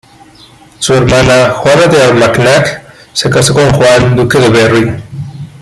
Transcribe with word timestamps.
Su 0.79 0.95
hermana, 0.95 1.51
Juana 1.51 1.85
de 1.85 2.01
Armagnac, 2.01 2.87
se 3.13 3.29
casó 3.29 3.53
con 3.53 3.69
Juan, 3.71 4.15
Duque 4.15 4.39
de 4.39 4.49
Berry. 4.49 5.01